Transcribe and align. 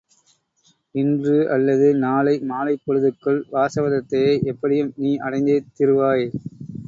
இன்று 0.95 1.35
அல்லது 1.49 1.87
நாளை 1.97 2.33
மாலைப் 2.43 2.83
பொழுதுக்குள், 2.85 3.39
வாசவதத்தையை 3.51 4.33
எப்படியும் 4.45 4.91
நீ 4.97 5.11
அடைந்தே 5.19 5.57
திருவாய். 5.73 6.27